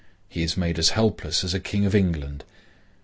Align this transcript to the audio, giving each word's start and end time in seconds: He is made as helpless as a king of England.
He 0.27 0.41
is 0.41 0.57
made 0.57 0.79
as 0.79 0.89
helpless 0.97 1.43
as 1.43 1.53
a 1.53 1.59
king 1.59 1.85
of 1.85 1.93
England. 1.93 2.43